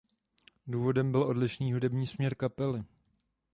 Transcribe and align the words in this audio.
Důvodem 0.67 1.11
byl 1.11 1.23
odlišný 1.23 1.73
hudební 1.73 2.07
směr 2.07 2.35
kapely. 2.35 2.83